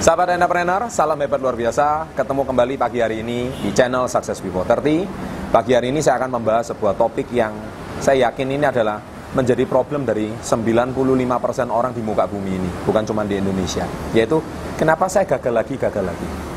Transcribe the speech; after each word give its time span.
Sahabat 0.00 0.32
entrepreneur, 0.32 0.88
salam 0.88 1.20
hebat 1.20 1.36
luar 1.44 1.52
biasa. 1.52 2.08
Ketemu 2.16 2.48
kembali 2.48 2.80
pagi 2.80 3.04
hari 3.04 3.20
ini 3.20 3.52
di 3.60 3.68
channel 3.76 4.08
Success 4.08 4.40
Before 4.40 4.64
30. 4.64 5.52
Pagi 5.52 5.76
hari 5.76 5.92
ini 5.92 6.00
saya 6.00 6.16
akan 6.24 6.40
membahas 6.40 6.72
sebuah 6.72 6.96
topik 6.96 7.28
yang 7.36 7.52
saya 8.00 8.32
yakin 8.32 8.48
ini 8.48 8.64
adalah 8.64 8.96
menjadi 9.36 9.60
problem 9.68 10.08
dari 10.08 10.32
95% 10.40 11.68
orang 11.68 11.92
di 11.92 12.00
muka 12.00 12.24
bumi 12.24 12.48
ini, 12.48 12.70
bukan 12.88 13.04
cuma 13.04 13.28
di 13.28 13.44
Indonesia. 13.44 13.84
Yaitu, 14.16 14.40
kenapa 14.80 15.04
saya 15.04 15.28
gagal 15.28 15.52
lagi, 15.52 15.76
gagal 15.76 16.08
lagi. 16.08 16.49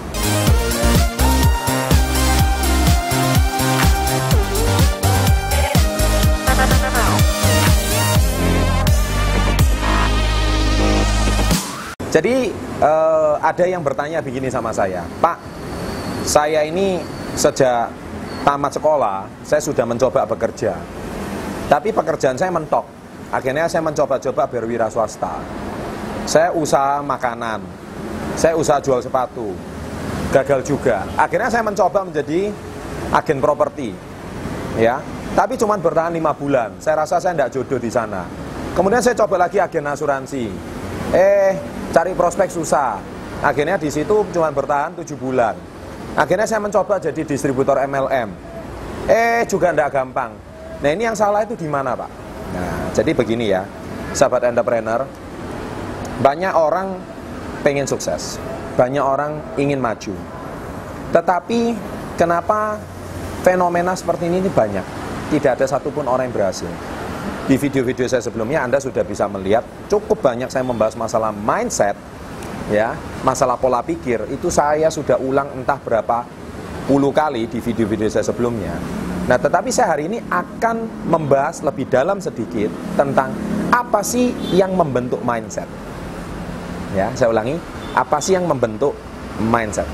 Jadi 12.14 12.54
uh, 12.78 13.42
ada 13.42 13.66
yang 13.66 13.82
bertanya 13.82 14.22
begini 14.22 14.46
sama 14.46 14.70
saya, 14.70 15.02
Pak, 15.18 15.34
saya 16.22 16.62
ini 16.62 17.02
sejak 17.34 17.90
tamat 18.46 18.70
sekolah, 18.78 19.26
saya 19.42 19.58
sudah 19.58 19.82
mencoba 19.82 20.22
bekerja, 20.30 20.78
tapi 21.66 21.90
pekerjaan 21.90 22.38
saya 22.38 22.54
mentok. 22.54 22.86
Akhirnya 23.34 23.66
saya 23.66 23.82
mencoba-coba 23.82 24.46
berwira 24.46 24.94
swasta. 24.94 25.42
Saya 26.30 26.54
usaha 26.54 27.02
makanan, 27.02 27.66
saya 28.38 28.54
usaha 28.54 28.78
jual 28.78 29.02
sepatu, 29.02 29.58
gagal 30.30 30.62
juga. 30.70 31.10
Akhirnya 31.18 31.50
saya 31.50 31.66
mencoba 31.66 32.06
menjadi 32.06 32.54
agen 33.10 33.42
properti, 33.42 33.90
ya. 34.78 35.02
Tapi 35.34 35.58
cuma 35.58 35.82
bertahan 35.82 36.14
lima 36.14 36.30
bulan. 36.30 36.78
Saya 36.78 37.02
rasa 37.02 37.18
saya 37.18 37.34
tidak 37.34 37.58
jodoh 37.58 37.82
di 37.82 37.90
sana. 37.90 38.22
Kemudian 38.78 39.02
saya 39.02 39.18
coba 39.18 39.50
lagi 39.50 39.58
agen 39.58 39.82
asuransi. 39.90 40.46
Eh, 41.10 41.73
cari 41.94 42.12
prospek 42.18 42.50
susah. 42.50 42.98
Akhirnya 43.46 43.78
di 43.78 43.94
situ 43.94 44.26
cuma 44.34 44.50
bertahan 44.50 44.98
7 44.98 45.14
bulan. 45.14 45.54
Akhirnya 46.18 46.50
saya 46.50 46.60
mencoba 46.60 46.98
jadi 46.98 47.22
distributor 47.22 47.78
MLM. 47.86 48.34
Eh 49.06 49.46
juga 49.46 49.70
tidak 49.70 49.94
gampang. 49.94 50.34
Nah 50.82 50.90
ini 50.90 51.06
yang 51.06 51.16
salah 51.16 51.46
itu 51.46 51.54
di 51.54 51.70
mana 51.70 51.94
Pak? 51.94 52.10
Nah 52.58 52.74
jadi 52.98 53.12
begini 53.14 53.46
ya, 53.54 53.64
sahabat 54.16 54.50
entrepreneur, 54.50 55.06
banyak 56.24 56.54
orang 56.54 56.98
pengen 57.62 57.86
sukses, 57.86 58.42
banyak 58.76 59.04
orang 59.04 59.38
ingin 59.60 59.78
maju. 59.78 60.16
Tetapi 61.14 61.78
kenapa 62.18 62.80
fenomena 63.46 63.94
seperti 63.94 64.32
ini 64.32 64.50
banyak? 64.50 64.86
Tidak 65.30 65.52
ada 65.60 65.66
satupun 65.66 66.06
orang 66.06 66.30
yang 66.30 66.36
berhasil. 66.36 66.70
Di 67.44 67.60
video-video 67.60 68.08
saya 68.08 68.24
sebelumnya 68.24 68.64
Anda 68.64 68.80
sudah 68.80 69.04
bisa 69.04 69.28
melihat 69.28 69.68
cukup 69.92 70.24
banyak 70.24 70.48
saya 70.48 70.64
membahas 70.64 70.96
masalah 70.96 71.36
mindset 71.36 71.92
ya, 72.72 72.96
masalah 73.20 73.60
pola 73.60 73.84
pikir 73.84 74.32
itu 74.32 74.48
saya 74.48 74.88
sudah 74.88 75.20
ulang 75.20 75.52
entah 75.52 75.76
berapa 75.76 76.24
puluh 76.88 77.12
kali 77.12 77.52
di 77.52 77.60
video-video 77.60 78.08
saya 78.08 78.24
sebelumnya. 78.24 78.72
Nah, 79.28 79.36
tetapi 79.36 79.76
saya 79.76 79.92
hari 79.92 80.08
ini 80.08 80.24
akan 80.32 81.04
membahas 81.04 81.60
lebih 81.68 81.92
dalam 81.92 82.24
sedikit 82.24 82.72
tentang 82.96 83.36
apa 83.76 84.00
sih 84.00 84.32
yang 84.56 84.80
membentuk 84.80 85.20
mindset. 85.20 85.68
Ya, 86.96 87.12
saya 87.12 87.28
ulangi, 87.28 87.60
apa 87.92 88.24
sih 88.24 88.40
yang 88.40 88.48
membentuk 88.48 88.96
mindset? 89.44 89.88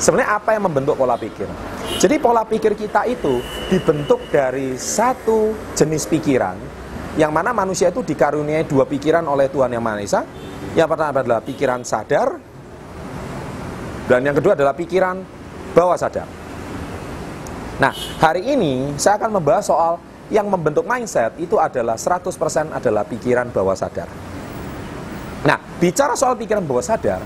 Sebenarnya 0.00 0.40
apa 0.40 0.56
yang 0.56 0.72
membentuk 0.72 0.96
pola 0.96 1.20
pikir? 1.20 1.52
Jadi 2.00 2.16
pola 2.16 2.48
pikir 2.48 2.72
kita 2.72 3.04
itu 3.04 3.44
dibentuk 3.68 4.24
dari 4.32 4.80
satu 4.80 5.52
jenis 5.76 6.08
pikiran 6.08 6.56
yang 7.14 7.30
mana 7.30 7.54
manusia 7.54 7.94
itu 7.94 8.02
dikaruniai 8.02 8.66
dua 8.66 8.86
pikiran 8.86 9.22
oleh 9.26 9.46
Tuhan 9.46 9.70
Yang 9.70 9.84
Maha 9.84 9.98
Esa. 10.02 10.20
Yang 10.74 10.88
pertama 10.90 11.22
adalah 11.22 11.40
pikiran 11.44 11.80
sadar, 11.86 12.28
dan 14.10 14.20
yang 14.26 14.34
kedua 14.34 14.58
adalah 14.58 14.74
pikiran 14.74 15.22
bawah 15.70 15.94
sadar. 15.94 16.26
Nah, 17.78 17.94
hari 18.18 18.42
ini 18.54 18.98
saya 18.98 19.18
akan 19.22 19.38
membahas 19.38 19.70
soal 19.70 20.02
yang 20.34 20.50
membentuk 20.50 20.82
mindset 20.82 21.36
itu 21.38 21.54
adalah 21.60 21.94
100% 21.94 22.74
adalah 22.74 23.06
pikiran 23.06 23.54
bawah 23.54 23.76
sadar. 23.78 24.10
Nah, 25.46 25.58
bicara 25.78 26.18
soal 26.18 26.34
pikiran 26.34 26.66
bawah 26.66 26.82
sadar, 26.82 27.22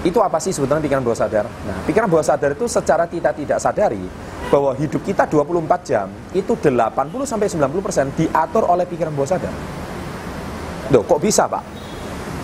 itu 0.00 0.16
apa 0.22 0.38
sih 0.40 0.54
sebetulnya 0.56 0.80
pikiran 0.80 1.04
bawah 1.04 1.18
sadar? 1.18 1.44
Nah, 1.44 1.84
pikiran 1.84 2.08
bawah 2.08 2.24
sadar 2.24 2.56
itu 2.56 2.64
secara 2.64 3.04
kita 3.10 3.36
tidak 3.36 3.58
sadari 3.60 4.31
bahwa 4.52 4.76
hidup 4.76 5.00
kita 5.00 5.24
24 5.24 5.64
jam 5.80 6.12
itu 6.36 6.52
80 6.52 6.92
sampai 7.24 7.48
90% 7.48 8.20
diatur 8.20 8.68
oleh 8.68 8.84
pikiran 8.84 9.08
bawah 9.16 9.32
sadar. 9.32 9.54
Loh, 10.92 11.00
kok 11.08 11.24
bisa, 11.24 11.48
Pak? 11.48 11.64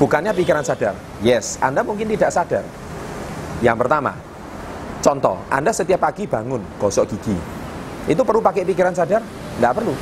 Bukannya 0.00 0.32
pikiran 0.32 0.64
sadar. 0.64 0.96
Yes, 1.20 1.60
Anda 1.60 1.84
mungkin 1.84 2.08
tidak 2.08 2.32
sadar. 2.32 2.64
Yang 3.60 3.76
pertama, 3.84 4.16
contoh, 5.04 5.36
Anda 5.52 5.68
setiap 5.68 6.00
pagi 6.00 6.24
bangun, 6.24 6.64
gosok 6.80 7.12
gigi. 7.12 7.36
Itu 8.08 8.24
perlu 8.24 8.40
pakai 8.40 8.64
pikiran 8.64 8.96
sadar? 8.96 9.20
Tidak 9.20 9.72
perlu. 9.76 9.92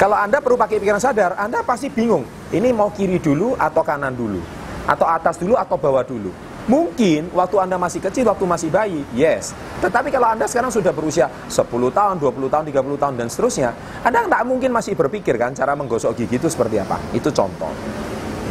Kalau 0.00 0.16
Anda 0.16 0.40
perlu 0.40 0.56
pakai 0.56 0.80
pikiran 0.80 1.04
sadar, 1.04 1.36
Anda 1.36 1.60
pasti 1.60 1.92
bingung. 1.92 2.24
Ini 2.48 2.72
mau 2.72 2.88
kiri 2.88 3.20
dulu 3.20 3.60
atau 3.60 3.84
kanan 3.84 4.16
dulu? 4.16 4.40
Atau 4.88 5.04
atas 5.04 5.36
dulu 5.36 5.52
atau 5.52 5.76
bawah 5.76 6.00
dulu? 6.00 6.32
Mungkin 6.70 7.34
waktu 7.34 7.56
Anda 7.58 7.74
masih 7.82 7.98
kecil, 7.98 8.30
waktu 8.30 8.46
masih 8.46 8.70
bayi, 8.70 9.02
yes. 9.10 9.50
Tetapi 9.82 10.06
kalau 10.14 10.30
Anda 10.30 10.46
sekarang 10.46 10.70
sudah 10.70 10.94
berusia 10.94 11.26
10 11.50 11.66
tahun, 11.66 12.22
20 12.22 12.46
tahun, 12.46 12.64
30 12.70 12.94
tahun, 12.94 13.14
dan 13.18 13.26
seterusnya, 13.26 13.74
Anda 14.06 14.30
tak 14.30 14.46
mungkin 14.46 14.70
masih 14.70 14.94
berpikir 14.94 15.34
kan 15.34 15.50
cara 15.50 15.74
menggosok 15.74 16.14
gigi 16.14 16.38
itu 16.38 16.46
seperti 16.46 16.78
apa. 16.78 17.02
Itu 17.10 17.34
contoh. 17.34 17.74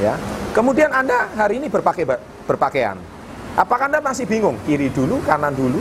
Ya. 0.04 0.20
Kemudian 0.52 0.92
Anda 0.92 1.32
hari 1.32 1.64
ini 1.64 1.72
berpakai 1.72 2.04
berpakaian. 2.44 3.00
Apakah 3.56 3.88
Anda 3.88 4.04
masih 4.04 4.28
bingung? 4.28 4.60
Kiri 4.68 4.92
dulu, 4.92 5.24
kanan 5.24 5.56
dulu? 5.56 5.80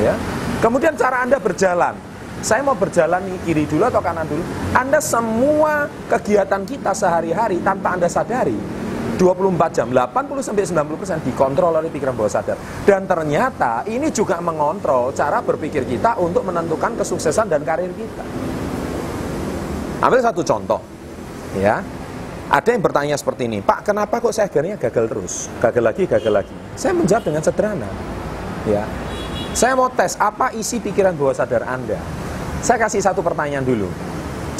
Ya. 0.00 0.16
Kemudian 0.64 0.96
cara 0.96 1.28
Anda 1.28 1.36
berjalan. 1.36 1.92
Saya 2.40 2.64
mau 2.64 2.76
berjalan 2.76 3.20
kiri 3.44 3.68
dulu 3.68 3.84
atau 3.84 4.00
kanan 4.00 4.24
dulu? 4.24 4.40
Anda 4.72 4.96
semua 5.00 5.92
kegiatan 6.08 6.64
kita 6.64 6.96
sehari-hari 6.96 7.60
tanpa 7.60 8.00
Anda 8.00 8.08
sadari 8.08 8.83
24 9.20 9.76
jam, 9.76 9.88
80 9.92 10.42
sampai 10.42 10.64
90 10.66 11.00
persen 11.00 11.18
dikontrol 11.22 11.78
oleh 11.78 11.90
pikiran 11.92 12.16
bawah 12.16 12.32
sadar. 12.32 12.58
Dan 12.82 13.06
ternyata 13.06 13.86
ini 13.86 14.10
juga 14.10 14.42
mengontrol 14.42 15.14
cara 15.14 15.38
berpikir 15.44 15.86
kita 15.86 16.18
untuk 16.18 16.42
menentukan 16.42 16.98
kesuksesan 16.98 17.46
dan 17.46 17.62
karir 17.62 17.92
kita. 17.94 18.24
Ambil 20.02 20.20
satu 20.20 20.42
contoh, 20.42 20.80
ya. 21.56 21.80
Ada 22.44 22.76
yang 22.76 22.84
bertanya 22.84 23.16
seperti 23.16 23.48
ini, 23.48 23.64
Pak, 23.64 23.88
kenapa 23.88 24.20
kok 24.20 24.36
saya 24.36 24.52
akhirnya 24.52 24.76
gagal 24.76 25.08
terus? 25.08 25.34
Gagal 25.64 25.80
lagi, 25.80 26.04
gagal 26.04 26.32
lagi. 26.44 26.54
Saya 26.76 26.92
menjawab 26.92 27.24
dengan 27.24 27.40
sederhana, 27.40 27.88
ya. 28.68 28.84
Saya 29.56 29.78
mau 29.78 29.88
tes 29.88 30.18
apa 30.20 30.52
isi 30.52 30.82
pikiran 30.82 31.16
bawah 31.16 31.32
sadar 31.32 31.64
Anda. 31.64 31.96
Saya 32.60 32.84
kasih 32.84 33.00
satu 33.00 33.24
pertanyaan 33.24 33.64
dulu. 33.64 33.88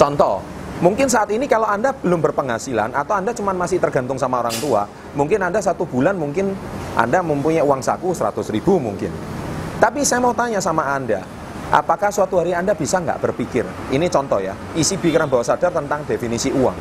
Contoh, 0.01 0.54
Mungkin 0.85 1.09
saat 1.09 1.33
ini 1.33 1.49
kalau 1.49 1.65
Anda 1.65 1.97
belum 1.97 2.21
berpenghasilan 2.21 2.93
atau 2.93 3.17
Anda 3.17 3.33
cuma 3.33 3.57
masih 3.57 3.81
tergantung 3.81 4.21
sama 4.21 4.45
orang 4.45 4.53
tua, 4.61 4.85
mungkin 5.17 5.41
Anda 5.41 5.57
satu 5.65 5.89
bulan 5.89 6.13
mungkin 6.13 6.53
Anda 6.93 7.25
mempunyai 7.25 7.65
uang 7.65 7.81
saku 7.81 8.13
100 8.13 8.53
ribu 8.53 8.77
mungkin. 8.77 9.09
Tapi 9.81 10.05
saya 10.05 10.21
mau 10.21 10.37
tanya 10.37 10.61
sama 10.61 10.93
Anda, 10.93 11.25
apakah 11.73 12.13
suatu 12.13 12.37
hari 12.37 12.53
Anda 12.53 12.77
bisa 12.77 13.01
nggak 13.01 13.17
berpikir, 13.17 13.65
ini 13.97 14.13
contoh 14.13 14.45
ya, 14.45 14.53
isi 14.77 15.01
pikiran 15.01 15.25
bawah 15.25 15.57
sadar 15.57 15.73
tentang 15.73 16.05
definisi 16.05 16.53
uang. 16.53 16.77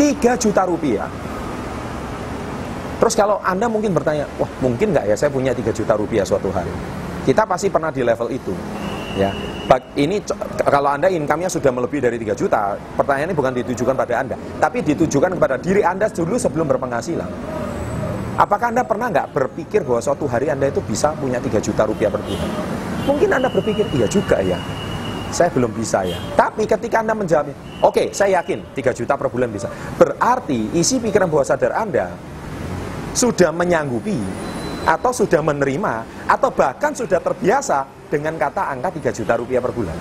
3 0.00 0.40
juta 0.40 0.64
rupiah. 0.64 1.12
Terus 3.04 3.12
kalau 3.12 3.36
Anda 3.44 3.68
mungkin 3.68 3.92
bertanya, 3.92 4.24
wah 4.40 4.48
mungkin 4.64 4.96
nggak 4.96 5.12
ya 5.12 5.16
saya 5.20 5.28
punya 5.28 5.52
3 5.52 5.76
juta 5.76 5.92
rupiah 5.92 6.24
suatu 6.24 6.48
hari. 6.48 6.72
Kita 7.28 7.44
pasti 7.44 7.68
pernah 7.68 7.92
di 7.92 8.00
level 8.00 8.32
itu. 8.32 8.56
Ya, 9.18 9.34
ini 9.98 10.22
kalau 10.62 10.94
Anda 10.94 11.10
income-nya 11.10 11.50
sudah 11.50 11.74
melebihi 11.74 12.06
dari 12.06 12.22
3 12.22 12.38
juta, 12.38 12.78
pertanyaan 12.94 13.34
ini 13.34 13.36
bukan 13.36 13.50
ditujukan 13.50 13.98
pada 13.98 14.22
Anda, 14.22 14.38
tapi 14.62 14.78
ditujukan 14.86 15.34
kepada 15.34 15.58
diri 15.58 15.82
Anda 15.82 16.06
dulu 16.06 16.38
sebelum 16.38 16.70
berpenghasilan. 16.70 17.26
Apakah 18.38 18.70
Anda 18.70 18.86
pernah 18.86 19.10
nggak 19.10 19.34
berpikir 19.34 19.82
bahwa 19.82 19.98
suatu 19.98 20.30
hari 20.30 20.54
Anda 20.54 20.70
itu 20.70 20.78
bisa 20.86 21.18
punya 21.18 21.42
3 21.42 21.58
juta 21.58 21.82
rupiah 21.82 22.14
per 22.14 22.22
bulan? 22.22 22.46
Mungkin 23.10 23.28
Anda 23.34 23.50
berpikir, 23.50 23.90
iya 23.90 24.06
juga 24.06 24.38
ya, 24.38 24.62
saya 25.34 25.50
belum 25.50 25.74
bisa 25.74 26.06
ya. 26.06 26.14
Tapi 26.38 26.62
ketika 26.70 27.02
Anda 27.02 27.18
menjawabnya, 27.18 27.58
oke, 27.82 27.90
okay, 27.90 28.06
saya 28.14 28.38
yakin 28.38 28.70
3 28.70 28.94
juta 28.94 29.18
per 29.18 29.34
bulan 29.34 29.50
bisa. 29.50 29.66
Berarti 29.98 30.78
isi 30.78 31.02
pikiran 31.02 31.26
bawah 31.26 31.42
sadar 31.42 31.74
Anda 31.74 32.14
sudah 33.18 33.50
menyanggupi 33.50 34.22
atau 34.86 35.10
sudah 35.10 35.42
menerima 35.42 36.06
atau 36.30 36.54
bahkan 36.54 36.94
sudah 36.94 37.18
terbiasa 37.18 37.97
dengan 38.08 38.34
kata 38.40 38.72
angka 38.72 38.88
3 38.96 39.12
juta 39.12 39.36
rupiah 39.36 39.60
per 39.60 39.72
bulan. 39.72 39.96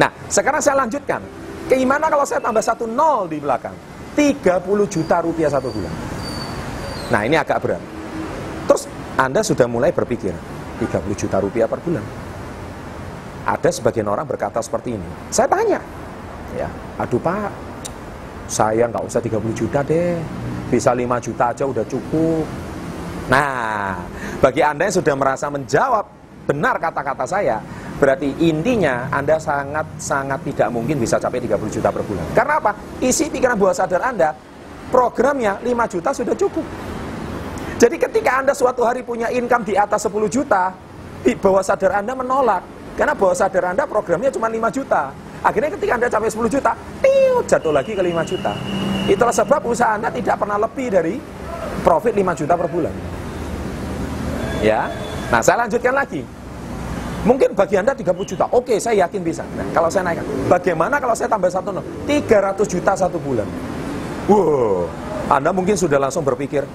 Nah, 0.00 0.10
sekarang 0.28 0.60
saya 0.64 0.80
lanjutkan. 0.84 1.20
Gimana 1.68 2.08
kalau 2.08 2.24
saya 2.24 2.40
tambah 2.40 2.64
satu 2.64 2.88
nol 2.88 3.28
di 3.28 3.38
belakang? 3.40 3.76
30 4.16 4.64
juta 4.88 5.24
rupiah 5.24 5.48
satu 5.48 5.68
bulan. 5.72 5.92
Nah, 7.12 7.20
ini 7.24 7.36
agak 7.36 7.60
berat. 7.60 7.82
Terus 8.68 8.88
Anda 9.16 9.40
sudah 9.44 9.68
mulai 9.68 9.92
berpikir, 9.92 10.32
30 10.80 11.16
juta 11.16 11.36
rupiah 11.40 11.68
per 11.68 11.80
bulan. 11.80 12.04
Ada 13.44 13.68
sebagian 13.68 14.08
orang 14.08 14.24
berkata 14.24 14.60
seperti 14.64 14.96
ini. 14.96 15.08
Saya 15.28 15.48
tanya, 15.50 15.80
ya, 16.56 16.68
aduh 17.00 17.18
Pak, 17.18 17.50
saya 18.48 18.86
nggak 18.88 19.04
usah 19.08 19.20
30 19.20 19.52
juta 19.52 19.80
deh. 19.84 20.20
bisa 20.72 20.96
5 20.96 21.04
juta 21.20 21.52
aja 21.52 21.64
udah 21.68 21.84
cukup. 21.84 22.48
Nah, 23.28 24.00
bagi 24.40 24.64
Anda 24.64 24.88
yang 24.88 24.96
sudah 24.96 25.12
merasa 25.12 25.52
menjawab 25.52 26.21
benar 26.42 26.78
kata-kata 26.78 27.24
saya, 27.24 27.62
berarti 27.98 28.34
intinya 28.42 29.08
Anda 29.10 29.38
sangat-sangat 29.38 30.42
tidak 30.52 30.68
mungkin 30.74 30.98
bisa 30.98 31.18
capai 31.22 31.38
30 31.38 31.70
juta 31.70 31.88
per 31.94 32.02
bulan. 32.02 32.26
Karena 32.34 32.58
apa? 32.58 32.72
Isi 32.98 33.30
pikiran 33.30 33.54
bawah 33.54 33.74
sadar 33.74 34.02
Anda, 34.02 34.34
programnya 34.90 35.62
5 35.62 35.92
juta 35.92 36.10
sudah 36.10 36.34
cukup. 36.34 36.66
Jadi 37.82 37.96
ketika 37.98 38.38
Anda 38.38 38.54
suatu 38.54 38.86
hari 38.86 39.02
punya 39.02 39.26
income 39.30 39.66
di 39.66 39.74
atas 39.74 40.06
10 40.06 40.30
juta, 40.30 40.70
bawah 41.38 41.62
sadar 41.62 41.98
Anda 41.98 42.14
menolak. 42.14 42.62
Karena 42.92 43.16
bawah 43.16 43.34
sadar 43.34 43.72
Anda 43.72 43.88
programnya 43.88 44.30
cuma 44.30 44.52
5 44.52 44.68
juta. 44.70 45.10
Akhirnya 45.42 45.74
ketika 45.74 45.98
Anda 45.98 46.06
capai 46.06 46.30
10 46.30 46.46
juta, 46.46 46.70
tiu, 47.02 47.42
jatuh 47.42 47.72
lagi 47.74 47.98
ke 47.98 48.02
5 48.02 48.22
juta. 48.22 48.52
Itulah 49.10 49.34
sebab 49.34 49.66
usaha 49.66 49.98
Anda 49.98 50.14
tidak 50.14 50.38
pernah 50.38 50.58
lebih 50.62 50.86
dari 50.94 51.18
profit 51.82 52.14
5 52.14 52.38
juta 52.38 52.54
per 52.54 52.68
bulan. 52.70 52.94
Ya. 54.62 54.86
Nah, 55.32 55.40
saya 55.40 55.64
lanjutkan 55.64 55.96
lagi. 55.96 56.20
Mungkin 57.24 57.56
bagi 57.56 57.80
Anda 57.80 57.96
30 57.96 58.12
juta. 58.28 58.44
Oke, 58.52 58.76
saya 58.76 59.08
yakin 59.08 59.24
bisa. 59.24 59.48
Nah, 59.56 59.64
kalau 59.72 59.88
saya 59.88 60.04
naikkan. 60.04 60.28
Bagaimana 60.44 61.00
kalau 61.00 61.16
saya 61.16 61.32
tambah 61.32 61.48
satu 61.48 61.72
nol? 61.72 61.84
300 62.04 62.68
juta 62.68 62.92
satu 62.92 63.16
bulan. 63.16 63.48
Wow. 64.28 64.92
Anda 65.32 65.48
mungkin 65.56 65.78
sudah 65.78 65.96
langsung 65.96 66.20
berpikir, 66.20 66.68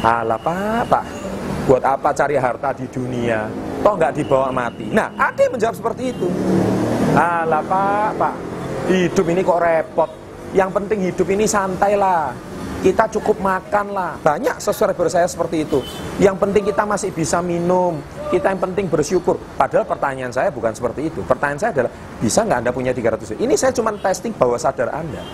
Alah 0.00 0.38
pak, 0.38 0.86
pak, 0.86 1.04
buat 1.66 1.82
apa 1.82 2.14
cari 2.14 2.38
harta 2.38 2.70
di 2.70 2.86
dunia? 2.86 3.50
Toh 3.82 3.98
nggak 3.98 4.14
dibawa 4.14 4.54
mati. 4.54 4.86
Nah, 4.94 5.10
ada 5.18 5.36
yang 5.42 5.58
menjawab 5.58 5.74
seperti 5.74 6.14
itu. 6.14 6.30
Alah 7.18 7.60
pak, 7.66 8.10
pak, 8.14 8.34
hidup 8.86 9.26
ini 9.26 9.42
kok 9.42 9.58
repot. 9.58 10.10
Yang 10.54 10.70
penting 10.80 10.98
hidup 11.10 11.28
ini 11.28 11.44
santai 11.44 11.98
lah. 11.98 12.30
Kita 12.78 13.10
cukup 13.10 13.42
makan 13.42 13.90
lah. 13.90 14.12
Banyak 14.22 14.62
subscriber 14.62 15.10
saya 15.10 15.26
seperti 15.26 15.66
itu. 15.66 15.82
Yang 16.22 16.36
penting 16.38 16.62
kita 16.70 16.86
masih 16.86 17.10
bisa 17.10 17.42
minum. 17.42 17.98
Kita 18.30 18.54
yang 18.54 18.62
penting 18.62 18.86
bersyukur. 18.86 19.34
Padahal 19.58 19.82
pertanyaan 19.82 20.30
saya 20.30 20.54
bukan 20.54 20.70
seperti 20.70 21.10
itu. 21.10 21.26
Pertanyaan 21.26 21.58
saya 21.58 21.70
adalah, 21.74 21.90
bisa 22.22 22.46
nggak 22.46 22.58
Anda 22.62 22.70
punya 22.70 22.94
300 22.94 23.34
juta? 23.34 23.40
Ini 23.42 23.54
saya 23.58 23.74
cuma 23.74 23.90
testing 23.98 24.30
bawah 24.30 24.60
sadar 24.62 24.94
Anda. 24.94 25.26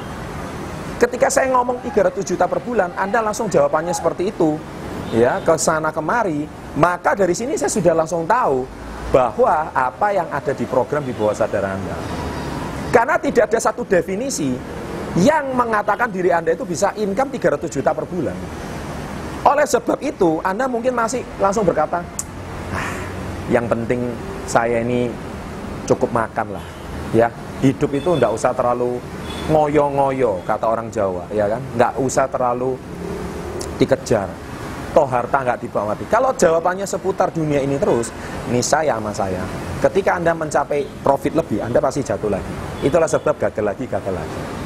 Ketika 0.96 1.28
saya 1.28 1.52
ngomong 1.52 1.84
300 1.84 2.24
juta 2.24 2.48
per 2.48 2.64
bulan, 2.64 2.96
Anda 2.96 3.20
langsung 3.20 3.52
jawabannya 3.52 3.92
seperti 3.92 4.32
itu. 4.32 4.56
Ya, 5.12 5.36
ke 5.44 5.52
sana 5.60 5.92
kemari, 5.92 6.48
maka 6.74 7.12
dari 7.12 7.36
sini 7.36 7.60
saya 7.60 7.68
sudah 7.68 7.92
langsung 7.92 8.24
tahu 8.24 8.64
bahwa 9.12 9.68
apa 9.70 10.16
yang 10.16 10.26
ada 10.32 10.56
di 10.56 10.64
program 10.64 11.04
di 11.04 11.12
bawah 11.12 11.36
sadar 11.36 11.76
Anda. 11.76 11.94
Karena 12.88 13.20
tidak 13.20 13.52
ada 13.52 13.60
satu 13.60 13.84
definisi 13.84 14.56
yang 15.14 15.54
mengatakan 15.54 16.10
diri 16.10 16.34
Anda 16.34 16.58
itu 16.58 16.66
bisa 16.66 16.90
income 16.98 17.30
300 17.38 17.70
juta 17.70 17.94
per 17.94 18.02
bulan. 18.10 18.34
Oleh 19.46 19.66
sebab 19.68 20.00
itu, 20.02 20.42
Anda 20.42 20.66
mungkin 20.66 20.96
masih 20.96 21.22
langsung 21.38 21.62
berkata, 21.62 22.02
ah, 22.74 22.88
yang 23.46 23.70
penting 23.70 24.10
saya 24.48 24.82
ini 24.82 25.06
cukup 25.86 26.10
makan 26.10 26.58
lah. 26.58 26.66
Ya, 27.14 27.30
hidup 27.62 27.94
itu 27.94 28.10
tidak 28.18 28.34
usah 28.34 28.50
terlalu 28.56 28.98
ngoyo-ngoyo 29.44 30.40
kata 30.48 30.66
orang 30.66 30.88
Jawa 30.88 31.28
ya 31.30 31.46
kan? 31.46 31.60
Nggak 31.76 31.92
usah 32.00 32.26
terlalu 32.26 32.74
dikejar. 33.76 34.26
Toh 34.96 35.06
harta 35.06 35.42
nggak 35.44 35.58
dibawa 35.62 35.94
mati. 35.94 36.08
Kalau 36.08 36.32
jawabannya 36.34 36.86
seputar 36.88 37.30
dunia 37.30 37.60
ini 37.60 37.78
terus 37.78 38.10
ini 38.50 38.64
saya 38.64 38.96
sama 38.98 39.12
saya. 39.14 39.42
Ketika 39.78 40.16
anda 40.16 40.32
mencapai 40.32 40.88
profit 41.04 41.36
lebih 41.36 41.60
anda 41.60 41.78
pasti 41.78 42.00
jatuh 42.02 42.32
lagi. 42.32 42.52
Itulah 42.82 43.06
sebab 43.06 43.36
gagal 43.36 43.62
lagi 43.62 43.84
gagal 43.84 44.14
lagi 44.16 44.63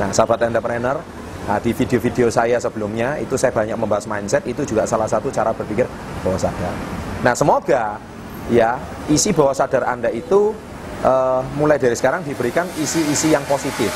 nah 0.00 0.08
sahabat 0.10 0.48
entrepreneur 0.48 0.96
nah, 1.44 1.58
di 1.60 1.76
video-video 1.76 2.32
saya 2.32 2.56
sebelumnya 2.56 3.20
itu 3.20 3.36
saya 3.36 3.52
banyak 3.52 3.76
membahas 3.76 4.08
mindset 4.08 4.42
itu 4.48 4.64
juga 4.64 4.88
salah 4.88 5.06
satu 5.06 5.28
cara 5.28 5.52
berpikir 5.52 5.84
bawah 6.24 6.40
sadar 6.40 6.72
nah 7.20 7.36
semoga 7.36 8.00
ya 8.48 8.80
isi 9.12 9.36
bawah 9.36 9.52
sadar 9.52 9.84
anda 9.84 10.08
itu 10.08 10.56
uh, 11.04 11.44
mulai 11.60 11.76
dari 11.76 11.92
sekarang 11.92 12.24
diberikan 12.24 12.64
isi-isi 12.80 13.36
yang 13.36 13.44
positif 13.44 13.92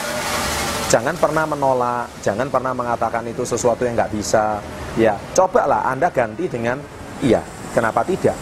jangan 0.94 1.18
pernah 1.18 1.42
menolak, 1.42 2.06
jangan 2.22 2.46
pernah 2.46 2.70
mengatakan 2.70 3.26
itu 3.26 3.42
sesuatu 3.42 3.82
yang 3.82 3.98
nggak 3.98 4.14
bisa. 4.14 4.62
Ya, 4.94 5.18
cobalah 5.34 5.90
Anda 5.90 6.06
ganti 6.06 6.46
dengan 6.46 6.78
iya, 7.18 7.42
kenapa 7.74 8.06
tidak? 8.06 8.38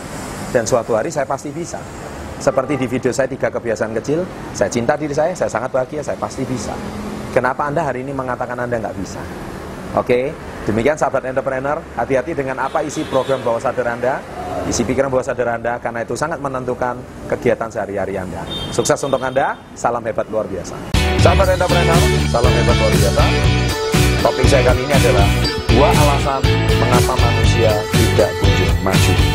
Dan 0.53 0.69
suatu 0.69 0.93
hari 0.93 1.09
saya 1.09 1.25
pasti 1.25 1.49
bisa. 1.49 1.81
Seperti 2.37 2.77
di 2.77 2.85
video 2.85 3.09
saya 3.09 3.25
tiga 3.25 3.49
kebiasaan 3.49 3.97
kecil, 3.97 4.29
saya 4.53 4.69
cinta 4.69 5.01
diri 5.01 5.17
saya, 5.17 5.33
saya 5.33 5.49
sangat 5.49 5.73
bahagia, 5.73 6.05
saya 6.05 6.21
pasti 6.21 6.45
bisa. 6.45 6.77
Kenapa 7.33 7.65
Anda 7.65 7.81
hari 7.81 8.05
ini 8.05 8.13
mengatakan 8.13 8.61
Anda 8.61 8.77
nggak 8.77 8.97
bisa? 9.01 9.17
Oke, 9.97 10.37
demikian 10.69 11.01
sahabat 11.01 11.25
entrepreneur, 11.25 11.81
hati-hati 11.97 12.37
dengan 12.37 12.61
apa 12.61 12.85
isi 12.85 13.09
program 13.09 13.41
bawah 13.41 13.57
sadar 13.57 13.89
Anda, 13.89 14.21
isi 14.69 14.85
pikiran 14.85 15.09
bawah 15.09 15.25
sadar 15.25 15.57
Anda, 15.57 15.81
karena 15.81 16.05
itu 16.05 16.13
sangat 16.13 16.45
menentukan 16.45 17.01
kegiatan 17.33 17.73
sehari-hari 17.73 18.21
Anda. 18.21 18.45
Sukses 18.69 19.01
untuk 19.01 19.21
Anda, 19.25 19.57
salam 19.73 20.05
hebat 20.05 20.29
luar 20.29 20.45
biasa. 20.45 20.77
Sahabat 21.25 21.57
entrepreneur, 21.57 22.01
salam 22.29 22.53
hebat 22.53 22.77
luar 22.77 22.93
biasa. 23.01 23.23
Topik 24.21 24.47
saya 24.53 24.63
kali 24.69 24.81
ini 24.85 24.93
adalah 24.93 25.29
dua 25.73 25.89
alasan 25.89 26.43
mengapa 26.69 27.15
manusia 27.17 27.73
tidak 27.97 28.31
kunjung 28.45 28.77
maju. 28.85 29.32